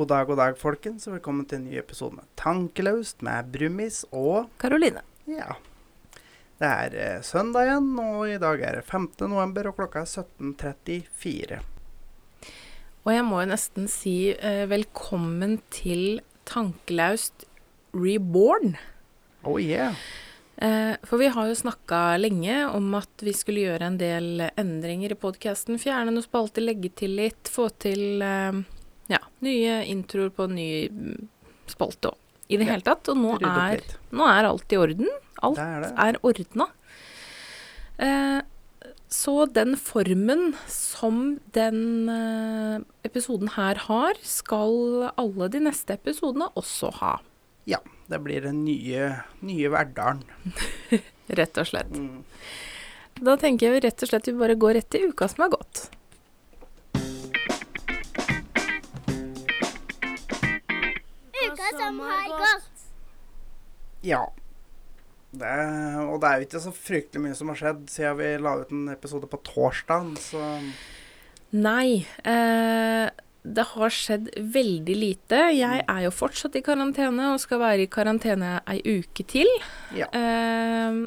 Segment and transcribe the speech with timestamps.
[0.00, 3.98] God dag, god dag, folkens, og velkommen til en ny episode med Tankelaust med Brumis
[4.16, 5.02] og Karoline.
[5.28, 5.58] Ja.
[6.56, 9.10] Det er eh, søndag igjen, og i dag er det 5.
[9.28, 11.60] november, og klokka er 17.34.
[13.04, 17.44] Og jeg må jo nesten si eh, velkommen til Tankelaust
[17.92, 18.78] reborn.
[19.44, 20.00] Oh yeah.
[20.56, 25.12] Eh, for vi har jo snakka lenge om at vi skulle gjøre en del endringer
[25.12, 25.76] i podkasten.
[25.76, 28.64] Fjerne noen spalter, legge til litt, få til eh,
[29.10, 31.28] ja, nye introer på ny mm,
[31.70, 32.18] spalte òg.
[32.50, 33.06] I det Ja, hele tatt.
[33.12, 35.10] Og nå er, nå er alt i orden.
[35.46, 35.90] Alt Det er det.
[36.02, 36.66] er ordna.
[38.02, 38.40] Eh,
[39.10, 46.90] så den formen som den eh, episoden her har, skal alle de neste episodene også
[47.00, 47.16] ha.
[47.70, 47.78] Ja,
[48.10, 49.12] det blir den nye,
[49.46, 50.24] nye Verdalen.
[51.38, 51.90] Rett og slett.
[51.94, 52.24] Mm.
[53.20, 55.84] Da tenker jeg rett og slett vi bare går rett til uka som er gått.
[61.76, 62.84] Som har gått.
[64.06, 64.22] Ja.
[65.30, 65.50] Det,
[66.02, 68.72] og det er jo ikke så fryktelig mye som har skjedd siden vi la ut
[68.74, 70.46] en episode på torsdag, så
[71.50, 73.06] Nei, eh,
[73.42, 75.38] det har skjedd veldig lite.
[75.56, 79.50] Jeg er jo fortsatt i karantene og skal være i karantene ei uke til.
[79.96, 80.10] ja.
[80.14, 81.06] Eh,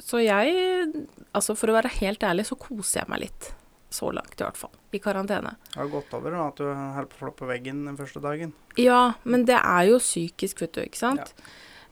[0.00, 3.52] så jeg Altså, for å være helt ærlig, så koser jeg meg litt.
[3.90, 4.72] Så langt, i hvert fall.
[4.94, 5.56] I karantene.
[5.72, 8.22] Det har gått over da, at du holdt på å floppe på veggen den første
[8.22, 8.52] dagen.
[8.78, 11.34] Ja, men det er jo psykisk, vet du, ikke sant?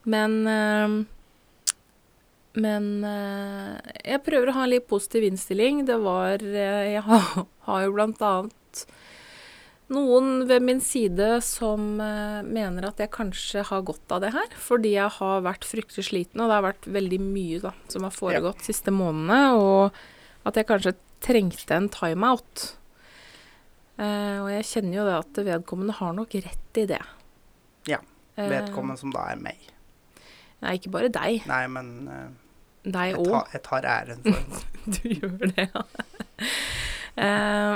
[0.06, 0.98] Men øh,
[2.58, 5.84] Men øh, jeg prøver å ha en litt positiv innstilling.
[5.86, 8.54] Det var øh, Jeg har, har jo blant annet
[9.88, 14.48] noen ved min side som eh, mener at jeg kanskje har godt av det her,
[14.60, 18.12] fordi jeg har vært fryktelig sliten, og det har vært veldig mye da, som har
[18.12, 22.64] foregått siste månedene, og at jeg kanskje trengte en timeout.
[23.98, 27.02] Eh, og jeg kjenner jo det at vedkommende har nok rett i det.
[27.90, 28.00] Ja,
[28.38, 29.58] Eh, Vedkommende som da er meg.
[30.62, 31.40] Nei, ikke bare deg.
[31.50, 32.28] Nei, men eh,
[32.86, 34.62] Deg jeg, tar, jeg tar æren for det.
[34.94, 35.82] Du gjør det, ja.
[37.18, 37.72] Eh,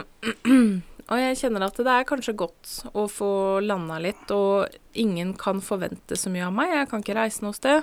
[1.10, 3.30] og jeg kjenner at det er kanskje godt å få
[3.66, 4.70] landa litt, og
[5.02, 6.70] ingen kan forvente så mye av meg.
[6.76, 7.82] Jeg kan ikke reise noe sted.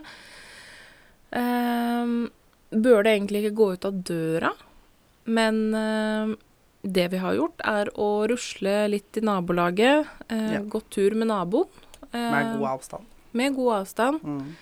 [1.36, 2.14] Eh,
[2.72, 4.54] bør det egentlig ikke gå ut av døra,
[5.30, 6.34] men eh,
[6.84, 10.08] det vi har gjort, er å rusle litt i nabolaget.
[10.30, 10.62] Eh, Ja.
[10.66, 11.68] Gått tur med naboen.
[12.14, 13.06] eh, Med god avstand.
[13.34, 14.22] med god avstand.
[14.24, 14.56] Mm.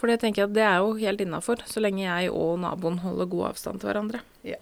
[0.00, 3.00] For det tenker jeg at det er jo helt innafor, så lenge jeg og naboen
[3.02, 4.20] holder god avstand til hverandre.
[4.42, 4.56] Ja.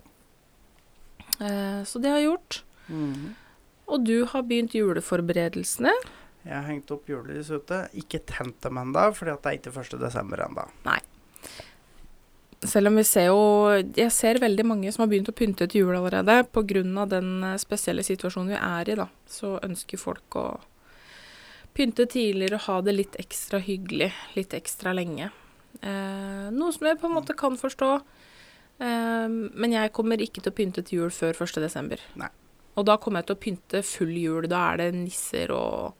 [1.40, 2.62] Eh, så det har jeg gjort.
[2.90, 3.34] Mm.
[3.88, 5.92] Og du har begynt juleforberedelsene.
[6.44, 7.88] Jeg har hengt opp julelys ute.
[7.94, 9.98] Ikke tent dem ennå, fordi det er ikke 1.
[10.00, 10.66] desember ennå.
[12.66, 13.42] Selv om vi ser jo
[13.94, 16.42] Jeg ser veldig mange som har begynt å pynte til jul allerede.
[16.50, 17.06] Pga.
[17.06, 19.06] den eh, spesielle situasjonen vi er i, da.
[19.26, 20.46] Så ønsker folk å
[21.74, 24.12] pynte tidligere og ha det litt ekstra hyggelig.
[24.34, 25.30] Litt ekstra lenge.
[25.80, 27.92] Eh, noe som jeg på en måte kan forstå.
[28.82, 31.62] Eh, men jeg kommer ikke til å pynte til jul før 1.
[31.62, 32.02] desember.
[32.18, 32.30] Nei.
[32.78, 34.50] Og da kommer jeg til å pynte full jul.
[34.50, 35.94] Da er det nisser og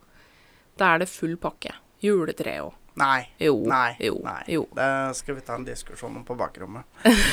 [0.79, 1.73] Da er det full pakke.
[1.99, 3.29] Juletre og Nei.
[3.43, 3.57] Jo.
[3.69, 3.97] Nei.
[4.03, 4.17] Jo.
[4.25, 4.41] nei.
[4.53, 4.65] Jo.
[4.77, 4.89] Det
[5.19, 6.85] skal vi ta en diskusjon om på bakrommet.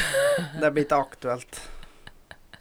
[0.61, 1.61] det blir ikke aktuelt.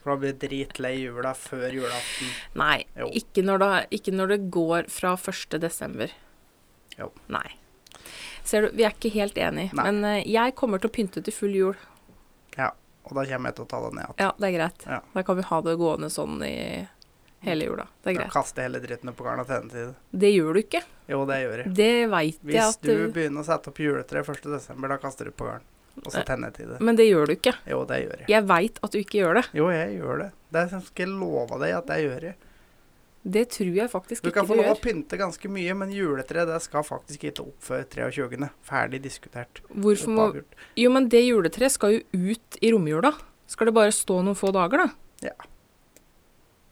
[0.04, 2.32] For da blir du dritlei jula før julaften.
[2.60, 2.84] Nei,
[3.16, 5.58] ikke når, det, ikke når det går fra 1.
[5.62, 6.12] desember.
[6.98, 7.08] Jo.
[7.32, 7.46] Nei.
[8.44, 9.72] Ser du, vi er ikke helt enige.
[9.72, 9.86] Nei.
[9.88, 11.78] Men eh, jeg kommer til å pynte til full jul.
[12.58, 12.74] Ja.
[13.04, 14.20] Og da kommer jeg til å ta det ned igjen.
[14.20, 14.84] Ja, det er greit.
[14.88, 15.00] Ja.
[15.12, 16.56] Da kan vi ha det gående sånn i
[17.44, 17.86] hele jula.
[18.02, 18.32] Det er greit.
[18.32, 19.94] kaster jeg hele dritten på karantenetid.
[20.12, 20.82] Det gjør du ikke.
[21.08, 21.74] Jo, det gjør jeg.
[21.74, 24.42] Det veit jeg at du Hvis du begynner å sette opp juletre 1.
[24.52, 25.62] desember, da kaster du på garn.
[26.04, 26.24] Og så Eh.
[26.24, 26.80] tenner jeg til det.
[26.80, 27.52] Men det gjør du ikke.
[27.70, 28.28] Jo, det gjør jeg.
[28.28, 29.44] Jeg veit at du ikke gjør det.
[29.54, 30.30] Jo, jeg gjør det.
[30.52, 32.22] Det skal jeg love deg at jeg gjør.
[32.22, 32.34] Jeg.
[33.26, 34.34] Det tror jeg faktisk ikke Du gjør.
[34.34, 37.60] Du kan få lov å pynte ganske mye, men juletre det skal faktisk ikke opp
[37.62, 38.50] før 23.
[38.68, 39.60] Ferdig diskutert.
[39.72, 40.42] Hvorfor må
[40.76, 43.14] Jo, men det juletreet skal jo ut i romjula.
[43.46, 44.88] Skal det bare stå noen få dager, da?
[45.22, 45.32] Ja.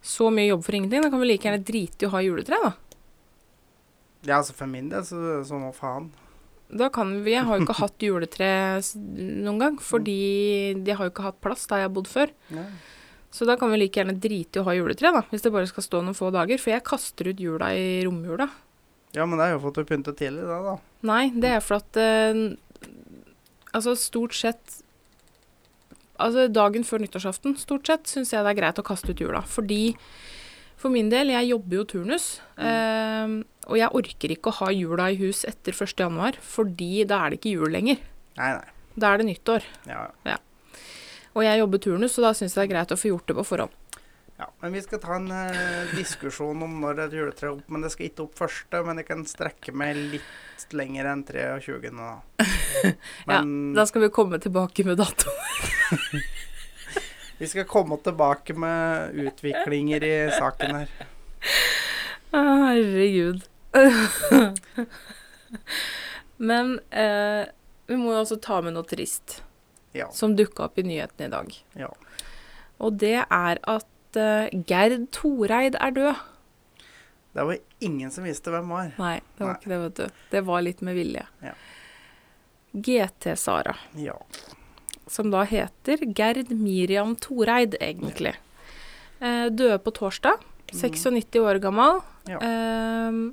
[0.02, 1.04] Så mye jobb for ingenting.
[1.04, 2.72] Da kan vi like gjerne drite i å ha juletre, da.
[4.26, 6.10] Ja, altså for min del, så, så må faen.
[6.72, 8.48] Da kan vi Jeg har jo ikke hatt juletre
[8.96, 12.32] noen gang, fordi de har jo ikke hatt plass der jeg har bodd før.
[12.54, 12.66] Nei.
[13.32, 15.22] Så da kan vi like gjerne drite i å ha juletre, da.
[15.30, 16.60] Hvis det bare skal stå noen få dager.
[16.60, 18.48] For jeg kaster ut jula i romjula.
[19.16, 20.58] ja, men det er jo for at du pynter tidlig, da.
[20.66, 20.74] da.
[21.08, 22.42] Nei, det er for at eh,
[23.72, 24.81] Altså, stort sett
[26.22, 29.42] Altså, dagen før nyttårsaften, stort sett, syns jeg det er greit å kaste ut jula.
[29.48, 29.82] Fordi
[30.80, 32.28] for min del, jeg jobber jo turnus,
[32.58, 33.34] eh,
[33.70, 35.94] og jeg orker ikke å ha jula i hus etter 1.
[36.02, 38.00] januar, fordi da er det ikke jul lenger.
[38.38, 38.96] Nei, nei.
[38.98, 39.68] Da er det nyttår.
[39.88, 40.40] Ja, ja.
[41.32, 43.38] Og jeg jobber turnus, så da syns jeg det er greit å få gjort det
[43.38, 43.78] på forhånd.
[44.42, 47.68] Ja, men vi skal ta en eh, diskusjon om når et juletre er opp.
[47.70, 51.92] Men det skal ikke opp første, men det kan strekke meg litt lenger enn 23.
[52.84, 52.92] nå.
[53.32, 53.40] Ja,
[53.76, 55.30] Da skal vi komme tilbake med dato.
[57.38, 60.92] vi skal komme tilbake med utviklinger i saken her.
[62.32, 63.42] Herregud.
[66.36, 67.44] Men eh,
[67.86, 69.42] vi må jo også ta med noe trist
[69.92, 70.06] Ja.
[70.14, 71.56] som dukka opp i nyhetene i dag.
[71.76, 71.90] ja.
[72.82, 76.14] Og det er at eh, Gerd Toreid er død.
[77.36, 78.88] Det var ingen som visste hvem var.
[78.98, 79.58] Nei, det var Nei.
[79.60, 80.24] ikke det, vet du.
[80.32, 81.22] Det var litt med vilje.
[81.46, 81.52] Ja.
[82.74, 84.16] GT-Sara, Ja.
[85.06, 88.34] som da heter Gerd Miriam Toreid, egentlig.
[89.20, 89.48] Ja.
[89.50, 90.40] døde på torsdag.
[90.72, 92.00] 96 år gammel.
[92.26, 92.38] Ja.
[92.40, 93.32] Uh,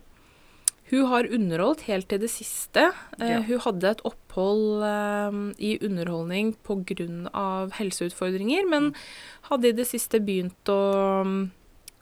[0.89, 2.89] hun har underholdt helt til det siste.
[3.21, 3.41] Uh.
[3.47, 7.69] Hun hadde et opphold uh, i underholdning pga.
[7.77, 8.93] helseutfordringer, men
[9.49, 10.79] hadde i det siste begynt å,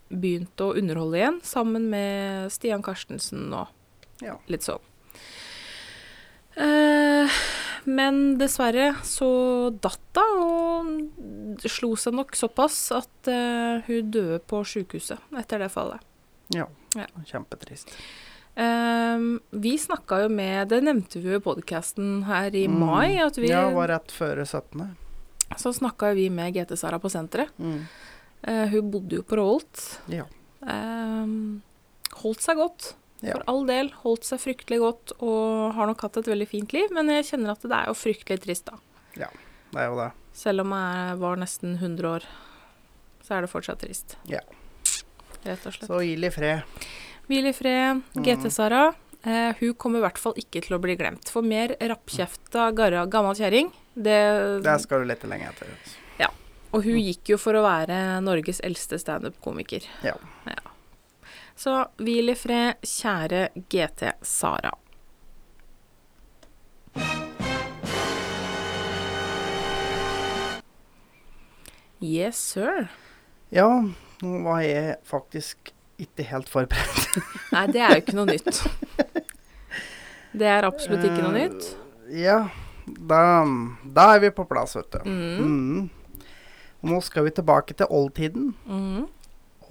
[0.10, 3.68] begynt å underholde igjen, sammen med Stian Karstensen og
[4.24, 4.38] Ja.
[4.48, 4.81] litt sånn.
[6.57, 7.30] Eh,
[7.88, 9.27] men dessverre så
[9.80, 10.88] datt hun,
[11.62, 16.01] og slo seg nok såpass at eh, hun døde på sjukehuset etter det fallet.
[16.56, 16.65] ja.
[16.98, 17.06] Ja.
[17.30, 17.92] Kjempetrist.
[18.57, 22.80] Um, vi snakka jo med Det nevnte vi jo i podkasten her i Mm.
[22.80, 23.18] mai.
[23.21, 24.95] At vi, Ja, var rett før 17.
[25.56, 27.51] Så snakka vi med GT-Sara på senteret.
[27.59, 27.83] Mm.
[28.48, 30.00] Uh, hun bodde jo på Rålt.
[30.09, 30.24] Ja.
[30.65, 31.62] Um,
[32.24, 32.95] holdt seg godt.
[33.22, 33.34] Ja.
[33.34, 33.90] For all del.
[34.04, 36.92] Holdt seg fryktelig godt og har nok hatt et veldig fint liv.
[36.94, 38.78] Men jeg kjenner at det er jo fryktelig trist, da.
[39.18, 39.30] Ja,
[39.74, 40.12] Det er jo det.
[40.38, 42.28] Selv om jeg var nesten 100 år,
[43.25, 44.16] så er det fortsatt trist.
[44.30, 44.40] Ja.
[45.44, 45.90] Rett og slett.
[45.90, 46.62] Så hvil i fred.
[47.28, 48.24] Hvil i fred, Mm.
[48.24, 48.94] GT-Sara.
[49.25, 51.28] Eh, hun kommer i hvert fall ikke til å bli glemt.
[51.30, 52.69] For mer rappkjefta
[53.10, 55.68] gammel kjerring, det, Det skal du lete lenge etter.
[56.19, 56.30] Ja.
[56.72, 59.84] Og hun gikk jo for å være Norges eldste standup-komiker.
[60.04, 60.14] Ja.
[60.46, 60.62] Ja.
[61.57, 64.75] Så hvil i fred, kjære GT-Sara.
[71.98, 72.92] Yes, sir.
[73.50, 73.65] Ja,
[74.21, 77.18] nå var jeg faktisk ikke helt forberedt.
[77.56, 78.62] Nei, det er jo ikke noe nytt.
[80.38, 81.57] Det er absolutt ikke noe nytt.
[81.57, 82.18] nytt.
[82.21, 82.42] Ja,
[82.86, 83.21] da,
[83.98, 85.09] da er vi på plass, vet du.
[85.09, 85.39] Mm.
[85.42, 86.27] Mm.
[86.83, 88.51] Og nå skal vi tilbake til oldtiden.
[88.69, 89.07] Mm.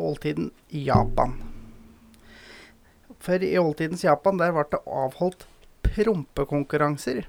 [0.03, 1.39] Oldtiden Japan.
[3.27, 5.47] For i oldtidens Japan, der ble det avholdt
[5.87, 7.25] prompekonkurranser.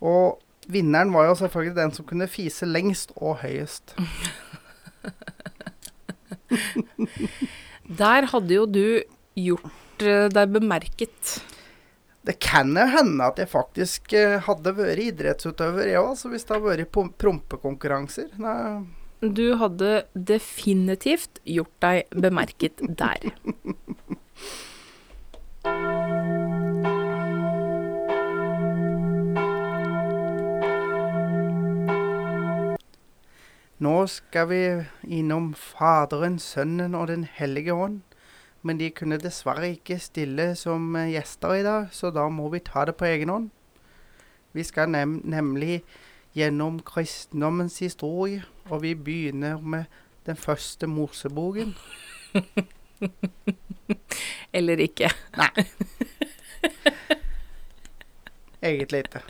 [0.00, 3.96] Og vinneren var jo selvfølgelig den som kunne fise lengst og høyest.
[7.90, 9.02] Der hadde jo du
[9.34, 11.40] gjort eh, deg bemerket.
[12.22, 16.54] Det kan jo hende at jeg faktisk eh, hadde vært idrettsutøver, jeg òg, hvis det
[16.54, 18.30] hadde vært prompekonkurranser.
[19.20, 23.32] Du hadde definitivt gjort deg bemerket der.
[33.80, 38.00] Nå skal vi innom Faderen, Sønnen og Den hellige ånd.
[38.62, 42.60] Men de kunne dessverre ikke stille som eh, gjester i dag, så da må vi
[42.60, 43.48] ta det på egen hånd.
[44.52, 45.80] Vi skal nem nemlig
[46.36, 49.84] gjennom kristendommens historie, og vi begynner med
[50.26, 51.74] den første Moseboken.
[54.52, 55.10] Eller ikke.
[55.38, 55.66] Nei.
[58.60, 59.22] Egentlig ikke.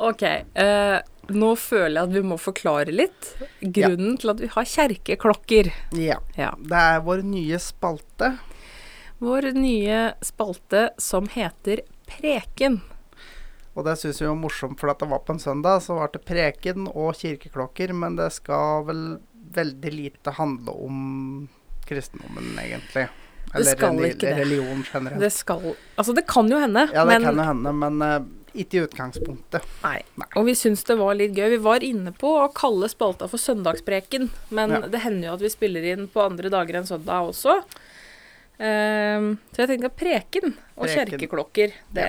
[0.00, 0.22] Ok.
[0.24, 0.98] Eh,
[1.30, 3.34] nå føler jeg at vi må forklare litt.
[3.60, 5.72] Grunnen til at vi har kjerkeklokker.
[5.98, 6.20] Ja.
[6.38, 6.54] Ja.
[6.56, 8.32] Det er vår nye spalte.
[9.20, 12.80] Vår nye spalte som heter Preken.
[13.76, 16.24] Og det syns vi var morsomt, for det var på en søndag, så var det
[16.26, 17.92] preken og kirkeklokker.
[17.94, 19.04] Men det skal vel
[19.54, 20.96] veldig lite handle om
[21.86, 23.06] kristendommen, egentlig.
[23.54, 24.34] Eller skal ikke det.
[24.38, 25.20] religion generelt.
[25.20, 25.64] Det skal
[25.96, 28.20] Altså, det kan jo hende, ja, det men kan jo hende, men uh,
[28.54, 29.66] ikke i utgangspunktet.
[29.84, 30.00] Nei.
[30.18, 30.28] Nei.
[30.38, 31.48] Og vi syns det var litt gøy.
[31.56, 34.80] Vi var inne på å kalle spalta for Søndagspreken, men Ja.
[34.90, 37.60] det hender jo at vi spiller inn på andre dager enn søndag også.
[38.60, 40.96] Ehm, så jeg tenker at preken og Preken.
[41.14, 42.08] kjerkeklokker, det,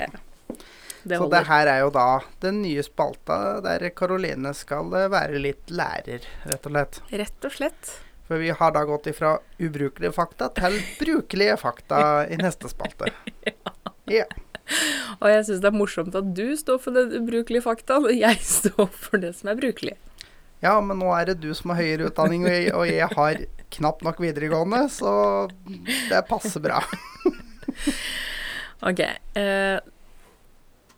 [1.08, 2.08] det så det her er jo da
[2.44, 7.00] den nye spalta der Karoline skal eh, være litt lærer, rett og slett.
[7.24, 7.94] Rett og slett.
[8.32, 11.98] For vi har da gått ifra ubrukelige fakta til brukelige fakta
[12.32, 13.12] i neste spalte.
[14.12, 14.26] Ja.
[15.22, 18.40] Og jeg syns det er morsomt at du står for den ubrukelige faktaen, og jeg
[18.60, 19.94] står for det som er brukelig.
[20.64, 23.44] Ja, men nå er det du som har høyere utdanning, og jeg, og jeg har
[23.78, 25.14] knapt nok videregående, så
[26.10, 26.82] det passer bra.
[28.82, 28.98] Ok.
[29.38, 29.78] Eh,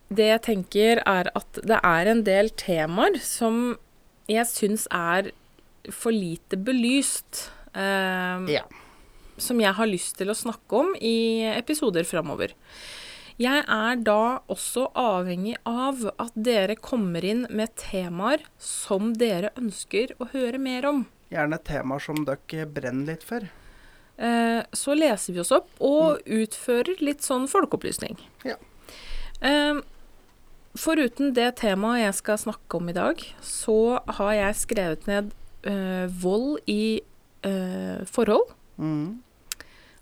[0.08, 3.74] det jeg tenker er at det er en del temaer som
[4.32, 5.34] jeg syns er
[5.92, 7.50] for lite belyst.
[7.74, 8.64] eh, Ja.
[9.38, 12.54] Som jeg har lyst til å snakke om i episoder framover.
[13.40, 20.14] Jeg er da også avhengig av at dere kommer inn med temaer som dere ønsker
[20.22, 21.08] å høre mer om.
[21.32, 23.42] Gjerne temaer som dere brenner litt for.
[24.20, 28.20] Eh, så leser vi oss opp og utfører litt sånn folkeopplysning.
[28.46, 28.56] Ja.
[29.42, 29.82] Eh,
[30.78, 35.34] foruten det temaet jeg skal snakke om i dag, så har jeg skrevet ned
[35.70, 37.02] eh, vold i
[37.48, 38.54] eh, forhold.
[38.78, 39.22] Mm.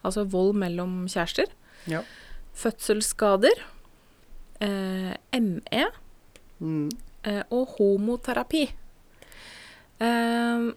[0.03, 1.49] Altså vold mellom kjærester.
[1.89, 2.03] Ja.
[2.57, 3.63] Fødselsskader.
[4.61, 5.87] Eh, ME.
[6.61, 6.89] Mm.
[7.25, 8.67] eh, og homoterapi.
[10.01, 10.71] Eh,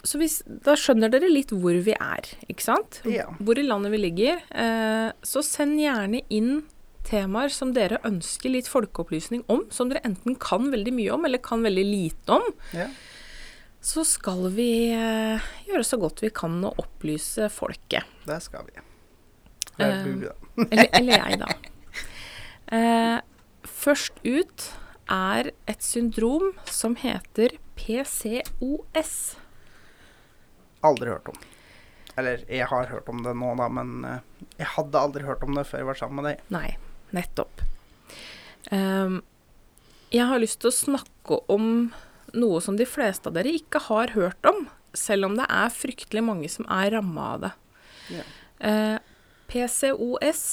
[0.00, 3.02] så hvis, da skjønner dere litt hvor vi er, ikke sant?
[3.04, 3.28] Ja.
[3.38, 4.40] Hvor i landet vi ligger.
[4.50, 6.62] Eh, så send gjerne inn
[7.06, 11.42] temaer som dere ønsker litt folkeopplysning om, som dere enten kan veldig mye om, eller
[11.42, 12.52] kan veldig lite om.
[12.76, 12.90] ja.
[13.80, 18.04] Så skal vi eh, gjøre så godt vi kan å opplyse folket.
[18.28, 18.76] Det skal vi.
[19.80, 20.34] Eller Eh, du, da.
[20.70, 21.48] Eller, eller jeg, da.
[22.76, 23.20] Eh,
[23.64, 24.66] først ut
[25.10, 29.14] er et syndrom som heter PCOS.
[30.84, 31.40] Aldri hørt om.
[32.20, 35.56] Eller jeg har hørt om det nå, da, men eh, jeg hadde aldri hørt om
[35.56, 36.44] det før jeg var sammen med deg.
[36.52, 36.68] Nei,
[37.16, 37.64] nettopp.
[38.76, 39.22] Ehm,
[40.12, 41.66] jeg har lyst til å snakke om
[42.36, 46.24] noe som de fleste av dere ikke har hørt om, selv om det er fryktelig
[46.26, 47.52] mange som er ramma av det.
[48.16, 48.26] Ja.
[48.70, 48.96] Eh,
[49.50, 50.44] PCOS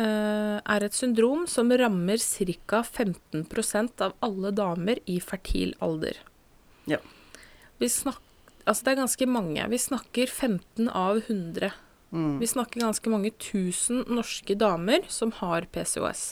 [0.00, 2.82] eh, er et syndrom som rammer ca.
[2.82, 6.20] 15% av alle damer i fertil alder.
[6.88, 7.00] Ja.
[7.78, 8.20] Vi snak,
[8.64, 9.68] altså det er ganske mange.
[9.70, 11.72] Vi snakker 15 av 100.
[12.10, 12.38] Mm.
[12.40, 16.30] Vi snakker ganske mange tusen norske damer som har PCOS.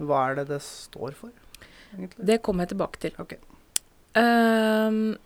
[0.00, 1.34] Hva er det det står for,
[1.92, 2.26] egentlig?
[2.30, 3.18] Det kommer jeg tilbake til.
[3.22, 3.36] Ok.
[4.14, 5.16] Ehm,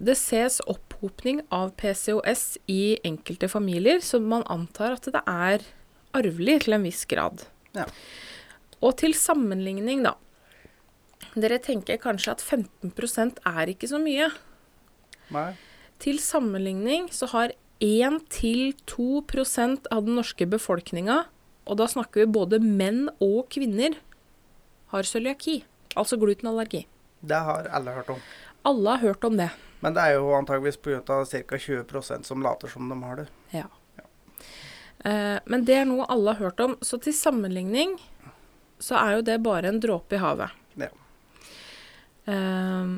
[0.00, 5.66] det ses opphopning av PCOS i enkelte familier, så man antar at det er
[6.16, 7.44] arvelig til en viss grad.
[7.76, 7.84] Ja.
[8.80, 10.14] Og til sammenligning, da.
[11.36, 14.30] Dere tenker kanskje at 15% er ikke så mye.
[15.34, 15.50] Nei.
[16.00, 21.24] Til sammenligning så har 1-2% av den norske befolkninga,
[21.68, 23.92] og da snakker vi både menn og kvinner,
[24.90, 25.62] har cøliaki,
[25.94, 26.86] altså glutenallergi.
[27.20, 28.22] Det har alle hørt om.
[28.62, 29.50] Alle har hørt om det.
[29.80, 31.00] Men det er jo antageligvis pga.
[31.24, 31.56] ca.
[31.56, 33.26] 20% som later som de har det.
[33.50, 33.66] Ja.
[35.04, 36.76] Eh, men det er noe alle har hørt om.
[36.80, 37.96] Så til sammenligning
[38.80, 40.52] så er jo det bare en dråpe i havet.
[40.80, 40.90] Ja.
[42.24, 42.92] Eh,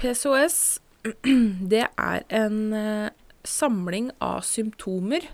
[0.00, 0.80] PCOS,
[1.72, 3.10] det er en eh,
[3.42, 5.26] samling av symptomer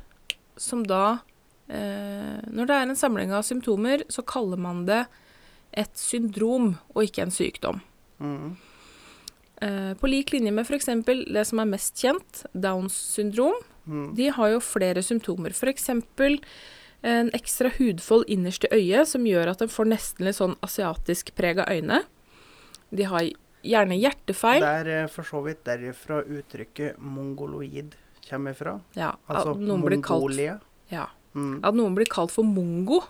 [0.57, 1.19] som da
[1.69, 5.05] eh, Når det er en samling av symptomer, så kaller man det
[5.73, 7.81] et syndrom og ikke en sykdom.
[8.21, 8.57] Mm.
[9.63, 10.89] Eh, på lik linje med f.eks.
[11.33, 13.57] det som er mest kjent, Downs syndrom.
[13.87, 14.15] Mm.
[14.19, 15.51] De har jo flere symptomer.
[15.55, 15.89] F.eks.
[17.07, 21.35] en ekstra hudfold innerst i øyet som gjør at en får nesten litt sånn asiatisk
[21.39, 22.03] prega øyne.
[22.91, 23.29] De har
[23.67, 24.61] gjerne hjertefeil.
[24.63, 27.95] Det er eh, for så vidt derifra uttrykket mongoloid
[28.29, 28.81] kommer fra.
[28.99, 30.01] Ja, Altså Mongolia.
[30.03, 31.07] kalt, ja,
[31.37, 31.61] Mm.
[31.63, 33.03] at noen blir kalt for mongo.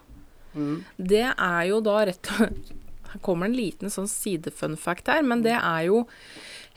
[0.57, 0.81] Mm.
[0.97, 2.75] Det er jo da rett og
[3.07, 6.01] Her kommer en liten sånn side-funfact her, men det er jo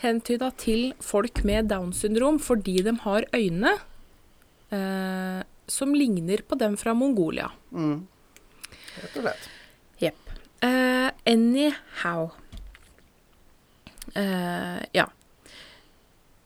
[0.03, 3.73] hentyda til folk med Downs syndrom fordi de har øyne
[4.69, 7.49] eh, som ligner på dem fra Mongolia.
[7.73, 8.05] Mm.
[8.99, 9.49] Rett og slett.
[10.05, 10.35] Jepp.
[10.65, 12.29] Eh, anyhow.
[14.13, 15.09] Eh, ja.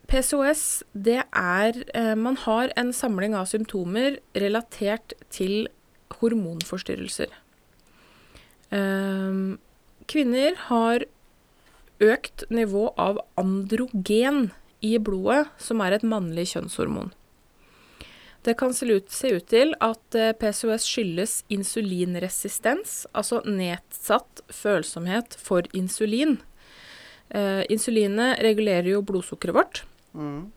[0.08, 5.68] PCOS, det er eh, Man har en samling av symptomer relatert til
[6.20, 7.32] hormonforstyrrelser.
[8.74, 9.40] Eh,
[10.10, 11.06] kvinner har
[12.04, 14.50] økt nivå av androgen
[14.84, 17.14] i blodet, som er et mannlig kjønnshormon.
[18.44, 25.38] Det kan se ut, se ut til at eh, PCOS skyldes insulinresistens, altså nedsatt følsomhet
[25.40, 26.42] for insulin.
[27.34, 29.80] Uh, insulinet regulerer jo blodsukkeret vårt,
[30.14, 30.52] Mm.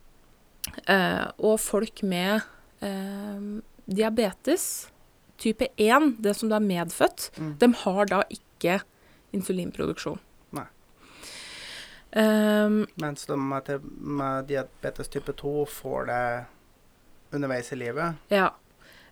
[0.85, 2.43] Uh, og folk med
[2.83, 4.91] uh, diabetes
[5.39, 7.55] type 1, det som da er medfødt, Mm.
[7.59, 8.81] de har da ikke
[9.33, 10.19] insulinproduksjon.
[10.53, 10.67] Nei.
[12.17, 13.69] Um, Mens de med,
[14.01, 16.45] med diabetes type 2 får det
[17.37, 18.15] underveis i livet.
[18.31, 18.51] Ja.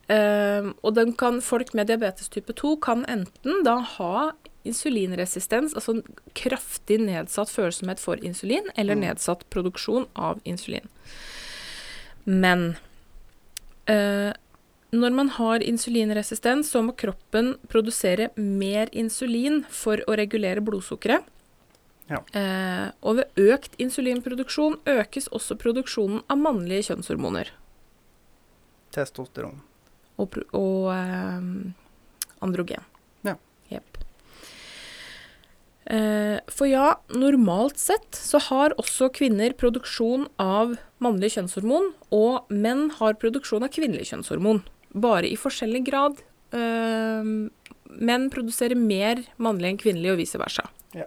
[0.08, 4.32] Um, og kan, folk med diabetes type 2 kan enten da ha
[4.64, 5.98] insulinresistens, altså
[6.34, 9.00] kraftig nedsatt følsomhet for insulin, eller Mm.
[9.00, 10.88] nedsatt produksjon av insulin.
[12.24, 12.76] Men
[13.86, 14.32] eh,
[15.00, 21.26] når man har insulinresistens, så må kroppen produsere mer insulin for å regulere blodsukkeret.
[22.10, 22.20] Ja.
[22.36, 27.48] Eh, og ved økt insulinproduksjon økes også produksjonen av mannlige kjønnshormoner
[28.92, 29.62] Testosteron.
[30.20, 31.46] og, og eh,
[32.44, 32.84] androgen.
[33.24, 33.38] Ja.
[33.72, 33.98] Jepp.
[35.84, 42.86] Eh, for ja, normalt sett så har også kvinner produksjon av mannlig kjønnshormon, og menn
[43.00, 44.62] har produksjon av kvinnelig kjønnshormon.
[44.94, 46.22] Bare i forskjellig grad.
[46.54, 47.50] Uh,
[47.94, 50.68] menn produserer mer mannlig enn kvinnelig, og vice versa.
[50.94, 51.06] Ja.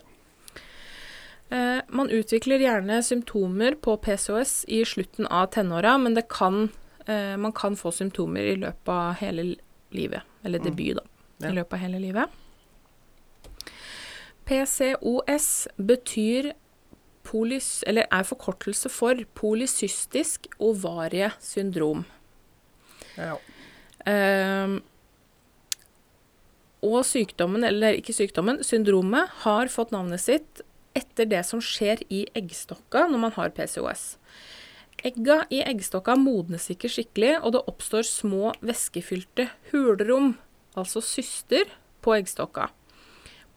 [1.48, 6.68] Uh, man utvikler gjerne symptomer på PCOS i slutten av tenåra, men det kan,
[7.08, 9.54] uh, man kan få symptomer i løpet av hele
[9.96, 10.22] livet.
[10.44, 10.66] Eller Mm.
[10.68, 11.04] debut, da.
[11.40, 11.50] Ja.
[11.50, 12.30] I løpet av hele livet.
[14.48, 16.54] PCOS betyr
[17.28, 22.06] polys, eller er forkortelse for polycystisk ovariesyndrom.
[23.18, 23.36] Ja.
[24.08, 24.80] Ehm,
[26.86, 30.62] og sykdommen, eller ikke sykdommen, syndromet har fått navnet sitt
[30.98, 34.16] etter det som skjer i eggstokka når man har PCOS.
[35.06, 40.36] Egga i eggstokka modnes ikke skikkelig, og det oppstår små væskefylte hulrom,
[40.78, 41.68] altså syster,
[42.02, 42.70] på eggstokka.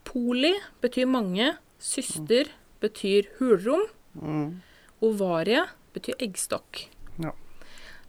[0.03, 0.51] Poli
[0.83, 2.49] betyr mange, syster
[2.81, 4.61] betyr hulrom, Mm.
[5.01, 5.61] ovarie
[5.93, 6.89] betyr eggstokk.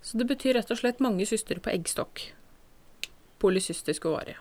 [0.02, 0.08] Ja.
[0.08, 2.32] Så det betyr rett og slett mange syster på eggstokk.
[3.42, 4.36] Polycystisk ovarie.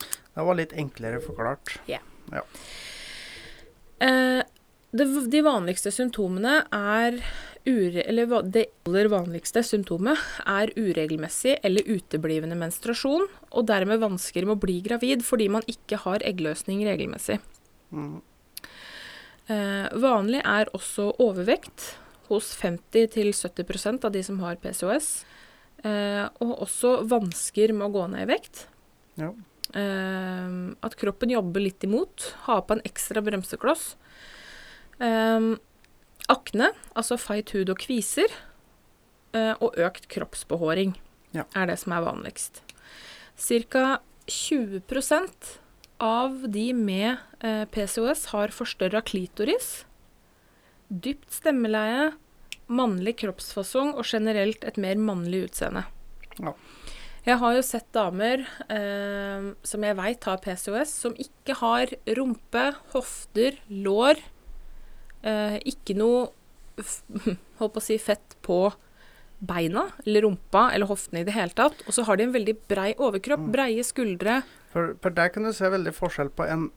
[0.00, 1.74] Det var litt enklere forklart.
[4.00, 4.40] Eh,
[4.96, 7.20] det, de vanligste symptomene er
[7.68, 10.18] ure, eller Det aller vanligste symptomet
[10.48, 16.00] er uregelmessig eller uteblivende menstruasjon, og dermed vansker med å bli gravid fordi man ikke
[16.06, 17.36] har eggløsning regelmessig.
[17.92, 18.22] Mm.
[19.50, 21.98] Eh, vanlig er også overvekt
[22.30, 25.10] hos 50-70% av de som har PCOS.
[25.84, 28.64] Eh, og også vansker med å gå ned i vekt.
[29.20, 29.30] Ja.
[29.74, 32.30] Eh, at kroppen jobber litt imot.
[32.46, 33.94] Ha på en ekstra bremsekloss.
[35.00, 35.50] Eh,
[36.30, 38.28] akne, altså feit hud og kviser.
[39.32, 40.96] Eh, og økt kroppsbehåring
[41.32, 41.44] Ja.
[41.54, 42.62] er det som er vanligst.
[43.38, 45.58] Cirka 20%
[46.00, 49.84] av de med eh, PCOS har forstørra klitoris,
[50.90, 52.10] dypt stemmeleie,
[52.70, 55.84] mannlig kroppsfasong og generelt et mer mannlig utseende.
[56.40, 56.52] Ja.
[57.26, 62.62] Jeg har jo sett damer eh, som jeg veit har PCOS, som ikke har rumpe,
[62.94, 64.22] hofter, lår.
[65.22, 66.30] Eh, ikke noe
[67.60, 68.62] holdt på å si fett på
[69.40, 71.82] beina eller rumpa eller hoftene i det hele tatt.
[71.86, 73.52] Og så har de en veldig brei overkropp, Mm.
[73.52, 74.40] breie skuldre.
[74.72, 76.70] For, for der kan du se veldig forskjell på en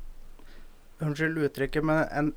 [1.04, 2.30] Unnskyld uttrykket, men en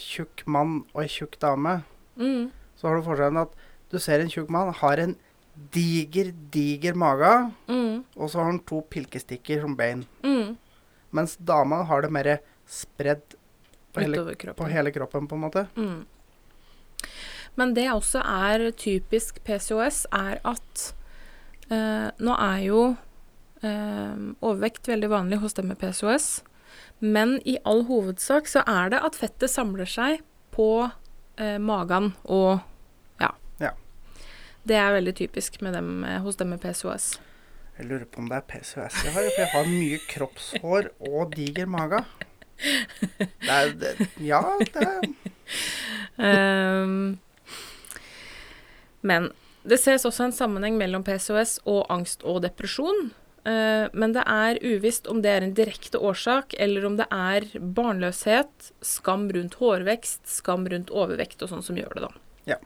[0.00, 1.82] tjukk mann og ei tjukk dame.
[2.16, 2.50] Mm.
[2.76, 3.54] Så har du forskjellen at
[3.90, 5.16] du ser en tjukk mann har en
[5.72, 8.04] diger, diger mage, Mm.
[8.16, 10.04] og så har han to pilkestikker som bein.
[10.24, 10.56] Mm.
[11.12, 13.22] Mens dama har det mer spredd
[13.92, 14.54] på hele, kroppen.
[14.58, 15.66] på hele kroppen, på en måte.
[15.76, 16.06] Mm.
[17.56, 20.94] Men det også er typisk PCOS, er at
[21.70, 22.80] eh, nå er jo
[23.62, 26.42] eh, overvekt veldig vanlig hos dem med PCOS,
[26.98, 30.22] men i all hovedsak så er det at fettet samler seg
[30.54, 30.68] på
[31.40, 32.60] eh, magen og
[33.20, 33.32] ja.
[33.62, 33.72] Ja.
[34.62, 37.18] Det er veldig typisk med dem, eh, hos dem med PCOS.
[37.78, 41.34] Jeg lurer på om det er PCOS jeg har, for jeg har mye kroppshår og
[41.34, 42.04] diger mage.
[43.18, 45.00] Det er, det, ja, det er
[46.84, 47.18] um,
[49.04, 49.32] men
[49.68, 53.10] det ses også en sammenheng mellom PCOS og angst og depresjon.
[53.44, 57.44] Eh, men det er uvisst om det er en direkte årsak, eller om det er
[57.60, 62.54] barnløshet, skam rundt hårvekst, skam rundt overvekt og sånn som gjør det, da.
[62.54, 62.58] Ja.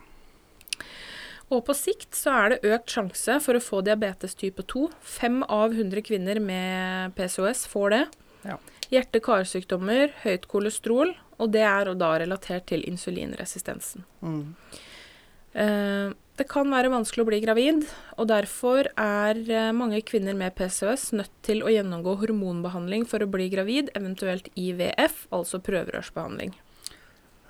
[1.48, 4.88] Og på sikt så er det økt sjanse for å få diabetes type 2.
[5.02, 8.02] Fem av 100 kvinner med PCOS får det.
[8.46, 8.58] Ja.
[8.92, 14.06] Hjerte-karsykdommer, høyt kolesterol, og det er da relatert til insulinresistensen.
[14.22, 14.44] mm.
[15.56, 17.82] Eh, det kan være vanskelig å bli gravid,
[18.20, 23.30] og derfor er eh, mange kvinner med PCOS nødt til å gjennomgå hormonbehandling for å
[23.30, 26.54] bli gravid, eventuelt IVF, altså prøverørsbehandling.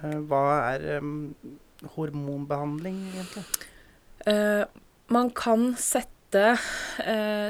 [0.04, 1.34] Eh, Hva er um,
[1.96, 3.44] hormonbehandling, egentlig?
[4.28, 4.64] Uh,
[5.12, 6.58] man kan sette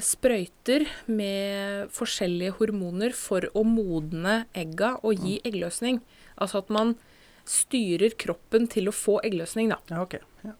[0.06, 5.98] sprøyter med forskjellige hormoner for å modne egga og gi eggløsning.
[6.38, 6.92] Altså at man
[7.48, 9.78] styrer kroppen til å få eggløsning, da.
[9.90, 10.20] Ja, okay.
[10.44, 10.52] Ja.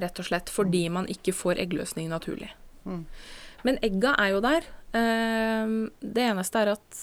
[0.00, 2.50] Rett og slett fordi man ikke får eggløsning naturlig.
[2.88, 3.04] Mm.
[3.64, 4.64] Men egga er jo der.
[4.96, 7.02] Eh, det eneste er at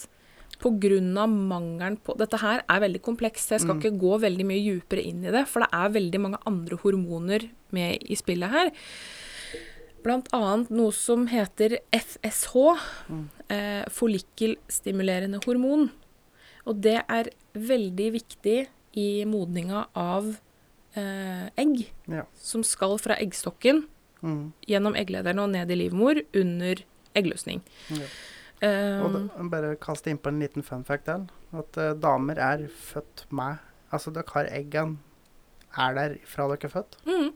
[0.59, 1.27] pga.
[1.29, 3.81] mangelen på Dette her er veldig komplekst, jeg skal Mm.
[3.81, 7.49] ikke gå veldig mye djupere inn i det, for det er veldig mange andre hormoner
[7.71, 8.71] med i spillet her.
[10.03, 13.29] Blant annet noe som heter FSH, Mm.
[13.49, 15.91] eh, follikkelstimulerende hormon.
[16.65, 18.67] Og det er veldig viktig
[18.99, 20.29] i modninga av
[20.99, 22.23] eh, egg, Ja.
[22.35, 23.85] som skal fra eggstokken
[24.21, 24.51] Mm.
[24.67, 26.81] gjennom egglederne og ned i livmor under
[27.15, 27.61] eggløsning.
[27.93, 28.07] Ja.
[28.61, 31.29] Um, Og bare kaste inn på en liten fun fact til.
[31.55, 33.59] At uh, damer er født med
[33.93, 34.97] Altså, dere har eggene
[35.77, 36.97] er der fra dere er født.
[37.07, 37.31] mm,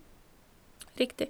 [1.00, 1.30] riktig.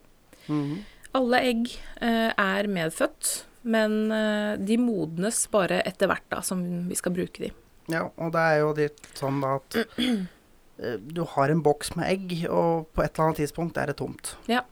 [0.50, 0.80] Mhm.
[1.16, 1.70] Alle egg
[2.02, 7.40] eh, er medfødt, men eh, de modnes bare etter hvert da, som vi skal bruke
[7.46, 7.52] de.
[7.92, 12.08] Ja, og det er jo litt sånn da at eh, du har en boks med
[12.08, 14.36] egg, og på et eller annet tidspunkt er det tomt.
[14.52, 14.64] Ja,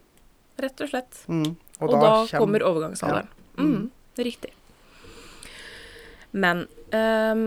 [0.62, 1.24] Rett og slett.
[1.32, 1.56] Mm.
[1.82, 3.30] Og, da, da kommer overgangsalderen.
[3.32, 3.63] Ja.
[3.63, 3.74] Mm.
[3.74, 3.86] Mm.
[4.28, 4.54] Riktig.
[6.32, 7.45] Men um,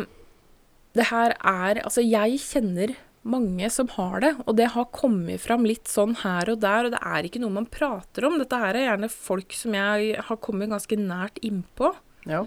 [0.95, 5.65] det her er Altså, jeg kjenner mange som har det, og det har kommet fram
[5.65, 8.37] litt sånn her og der, og det er ikke noe man prater om.
[8.41, 11.95] Dette her er gjerne folk som jeg har kommet ganske nært innpå.
[12.29, 12.43] Ja.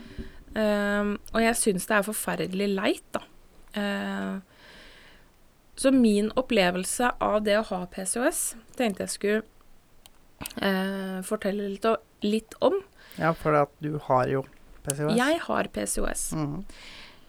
[0.58, 3.24] Ehm, og jeg syns det er forferdelig leit, da.
[3.78, 4.40] Uh,
[5.78, 9.42] så min opplevelse av det å ha PCOS tenkte jeg skulle
[10.58, 12.80] uh, fortelle litt, og, litt om.
[13.20, 14.42] ja, for at du har jo
[14.88, 15.14] PCOS.
[15.20, 16.32] Jeg har PCOS.
[16.38, 16.64] Mhm.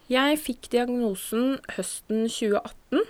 [0.09, 3.03] Jeg fikk diagnosen høsten 2018.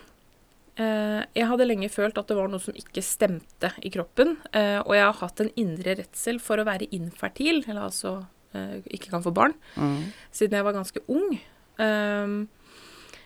[0.79, 4.79] Uh, jeg hadde lenge følt at det var noe som ikke stemte i kroppen, eh,
[4.79, 9.11] og jeg har hatt en indre redsel for å være infertil, eller altså eh, ikke
[9.11, 9.99] kan få barn, mm.
[10.31, 11.35] siden jeg var ganske ung.
[11.79, 12.39] Ehm,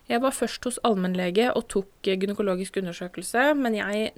[0.10, 4.12] jeg var først hos allmennlege og tok eh, gynekologisk undersøkelse, men jeg,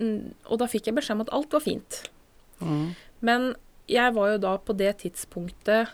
[0.50, 2.00] og da fikk jeg beskjed om at alt var fint.
[2.60, 2.96] Mm.
[3.22, 3.52] Men
[3.92, 5.94] jeg var jo da på det tidspunktet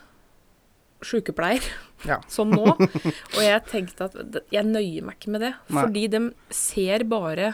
[1.02, 1.65] sykepleier,
[2.10, 2.17] Ja.
[2.32, 2.65] som nå.
[2.71, 5.52] Og jeg tenkte at jeg nøyer meg ikke med det.
[5.69, 5.84] Nei.
[5.84, 6.21] Fordi de
[6.56, 7.52] ser bare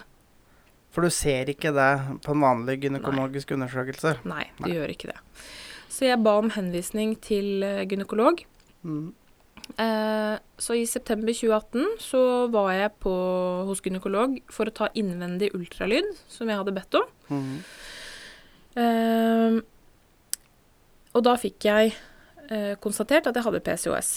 [0.96, 1.90] For du ser ikke det
[2.24, 4.14] på en vanlig gynekologisk undersøkelse.
[4.30, 4.76] Nei, du Nei.
[4.78, 5.18] gjør ikke det.
[5.90, 8.44] Så jeg ba om henvisning til eh, gynekolog.
[8.84, 9.14] Mm.
[9.76, 12.22] Eh, så i september 2018 så
[12.54, 13.14] var jeg på,
[13.68, 17.10] hos gynekolog for å ta innvendig ultralyd, som jeg hadde bedt om.
[17.32, 17.58] Mm.
[18.84, 19.60] Eh,
[21.18, 24.12] og da fikk jeg eh, konstatert at jeg hadde PCOS.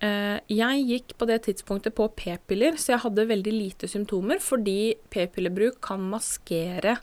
[0.00, 4.94] Eh, jeg gikk på det tidspunktet på p-piller, så jeg hadde veldig lite symptomer, fordi
[5.12, 6.96] p-pillebruk kan maskere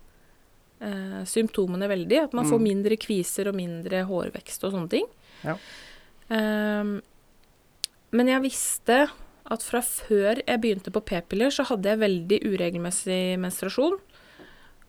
[0.81, 2.23] eh, symptomene veldig.
[2.23, 2.63] At man får Mm.
[2.63, 5.05] mindre kviser og mindre hårvekst og sånne ting.
[5.43, 5.55] Ja.
[6.29, 7.01] Um,
[8.11, 9.09] men jeg visste
[9.49, 13.97] at fra før jeg begynte på p-piller, så hadde jeg veldig uregelmessig menstruasjon.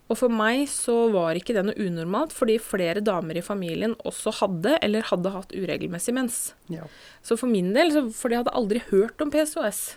[0.09, 4.33] Og for meg så var ikke det noe unormalt, fordi flere damer i familien også
[4.40, 6.55] hadde, eller hadde hatt uregelmessig mens.
[6.72, 6.87] Ja.
[7.22, 9.96] Så for min del, så, for jeg hadde aldri hørt om PCOS.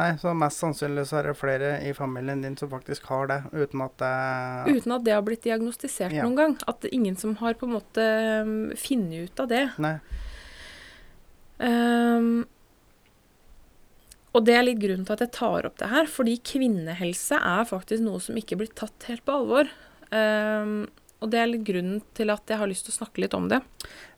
[0.00, 3.40] Nei, så mest sannsynlig så er det flere i familien din som faktisk har det,
[3.52, 6.24] uten at det Uten at det har blitt diagnostisert Ja.
[6.24, 6.54] noen gang.
[6.70, 8.06] At det er ingen som har på en måte
[8.40, 9.66] um, funnet ut av det.
[9.82, 9.98] Nei.
[11.60, 12.46] Um,
[14.32, 17.68] og det er litt grunnen til at jeg tar opp det her, fordi kvinnehelse er
[17.68, 19.68] faktisk noe som ikke blir tatt helt på alvor.
[20.14, 20.86] Um,
[21.20, 23.50] og det er litt grunnen til at jeg har lyst til å snakke litt om
[23.52, 23.60] det.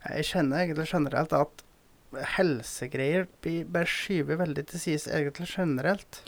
[0.07, 1.65] Jeg kjenner egentlig generelt at
[2.35, 6.21] helsegreier blir bare skyver veldig til sides egentlig generelt.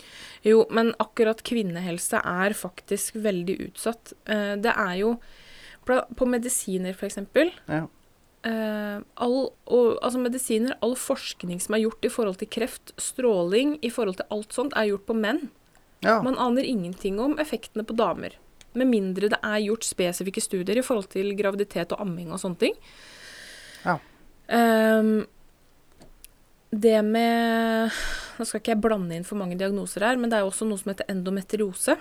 [0.45, 4.15] Jo, men akkurat kvinnehelse er faktisk veldig utsatt.
[4.25, 5.15] Eh, det er jo
[5.85, 7.19] på medisiner, f.eks.
[7.69, 7.85] Ja.
[8.45, 13.77] Eh, all, og, altså medisiner, all forskning som er gjort i forhold til kreft, stråling,
[13.85, 15.47] i forhold til alt sånt, er gjort på menn.
[16.05, 16.19] Ja.
[16.25, 18.37] Man aner ingenting om effektene på damer.
[18.75, 22.61] Med mindre det er gjort spesifikke studier i forhold til graviditet og amming og sånne
[22.65, 22.75] ting.
[23.85, 23.97] Ja.
[24.53, 25.25] Ehm,
[26.81, 27.93] det med
[28.35, 30.67] Nå skal ikke jeg blande inn for mange diagnoser her, men det er jo også
[30.67, 31.95] noe som heter endometriose.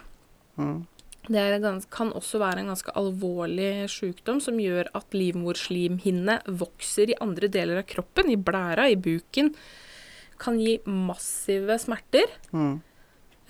[0.59, 0.81] Mm.
[1.25, 7.49] Det kan også være en ganske alvorlig sykdom som gjør at livmorslimhinne vokser i andre
[7.49, 9.55] deler av kroppen, i blæra, i buken.
[10.43, 12.29] Kan gi massive smerter.
[12.53, 12.75] Mm.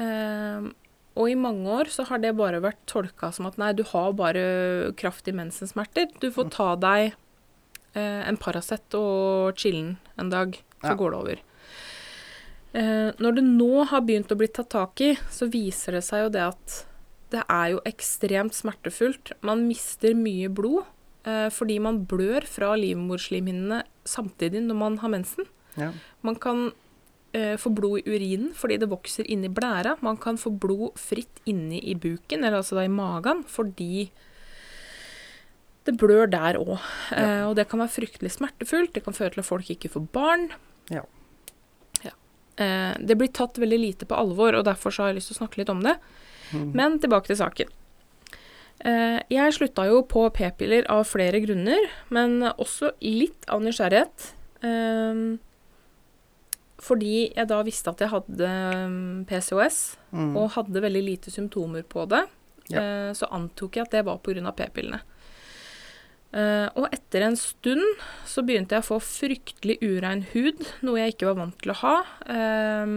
[0.04, 0.70] Ehm,
[1.18, 4.14] og i mange år så har det bare vært tolka som at nei, du har
[4.18, 6.10] bare kraftige mensensmerter.
[6.22, 7.14] Du får ta deg
[7.94, 11.00] eh, en Paracet og chillen en dag, så Ja.
[11.00, 11.42] går det over.
[12.74, 16.24] Eh, når det nå har begynt å bli tatt tak i, så viser det seg
[16.24, 16.84] jo det at
[17.30, 19.32] det er jo ekstremt smertefullt.
[19.42, 20.84] Man mister mye blod
[21.24, 25.46] eh, fordi man blør fra livmorslimhinnene samtidig når man har mensen.
[25.78, 25.92] Ja.
[26.22, 26.72] Man kan
[27.32, 29.96] eh, få blod i urinen fordi det vokser inni blæra.
[30.02, 34.10] Man kan få blod fritt inni i buken, eller altså da i magen, fordi
[35.84, 36.78] det blør der òg.
[37.12, 38.94] Eh, og det kan være fryktelig smertefullt.
[38.96, 40.46] Det kan føre til at folk ikke får barn.
[40.90, 41.02] Ja.
[42.04, 42.10] Ja.
[42.56, 45.36] Eh, det blir tatt veldig lite på alvor, og derfor så har jeg lyst til
[45.38, 45.96] å snakke litt om det.
[46.52, 46.72] Mm.
[46.74, 47.68] Men tilbake til saken.
[48.84, 54.32] Eh, jeg slutta jo på p-piller av flere grunner, men også litt av nysgjerrighet.
[54.62, 55.38] Eh,
[56.84, 58.48] fordi jeg da visste at jeg hadde
[58.84, 60.36] um, PCOS, Mm.
[60.36, 62.20] og hadde veldig lite symptomer på det,
[62.70, 62.78] Ja.
[62.80, 64.52] eh, så antok jeg at det var pga.
[64.54, 65.00] p-pillene.
[66.34, 67.84] Eh, og etter en stund
[68.26, 71.78] så begynte jeg å få fryktelig urein hud, noe jeg ikke var vant til å
[71.84, 71.94] ha.
[72.34, 72.96] Eh,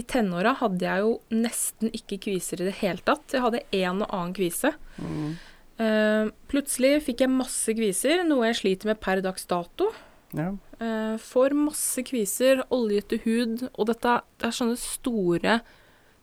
[0.00, 3.28] I tenåra hadde jeg jo nesten ikke kviser i det hele tatt.
[3.32, 4.72] Jeg hadde en og annen kvise.
[4.96, 5.36] Mm.
[5.76, 9.90] Uh, plutselig fikk jeg masse kviser, noe jeg sliter med per dags dato.
[10.36, 10.54] Ja.
[10.80, 15.58] Uh, får masse kviser, oljete hud, og dette det er sånne store,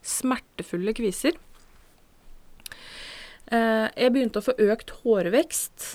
[0.02, 1.38] smertefulle kviser.
[3.46, 5.86] Uh, jeg begynte å få økt hårvekst,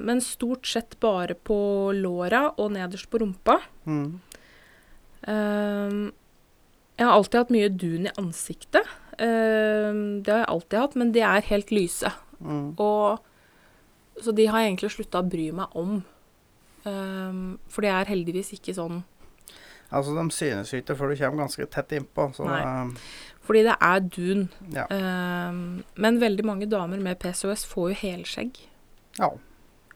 [0.00, 1.56] men stort sett bare på
[1.94, 3.58] låra og nederst på rumpa.
[3.86, 4.20] Mm.
[5.22, 6.12] Eh,
[7.00, 8.88] jeg har alltid hatt mye dun i ansiktet.
[9.18, 9.90] Eh,
[10.24, 12.10] det har jeg alltid hatt, men de er helt lyse.
[12.40, 12.72] Mm.
[12.80, 13.20] Og,
[14.20, 16.00] så de har jeg egentlig slutta å bry meg om.
[16.80, 19.02] For det er heldigvis ikke sånn
[19.92, 22.60] Altså, de synes ikke før du kommer ganske tett innpå, så Nei.
[22.62, 24.44] eh, Fordi det er dun.
[24.72, 24.86] ja.
[25.98, 28.60] Men veldig mange damer med PCOS får jo helskjegg.
[29.18, 29.30] ja.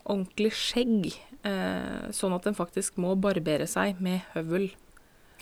[0.05, 1.13] Ordentlig skjegg.
[1.45, 4.71] eh, sånn at den faktisk må barbere seg med høvel.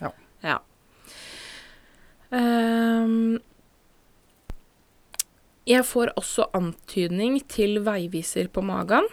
[0.00, 0.10] Ja.
[0.42, 0.58] Ja.
[2.32, 3.38] Um,
[5.68, 9.06] jeg får også antydning til veiviser på magen.